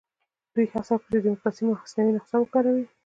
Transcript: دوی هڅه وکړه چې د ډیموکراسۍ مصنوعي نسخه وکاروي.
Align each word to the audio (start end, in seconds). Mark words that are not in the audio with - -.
دوی 0.53 0.65
هڅه 0.73 0.91
وکړه 0.93 1.07
چې 1.15 1.21
د 1.23 1.23
ډیموکراسۍ 1.25 1.63
مصنوعي 1.69 2.11
نسخه 2.15 2.37
وکاروي. 2.39 2.85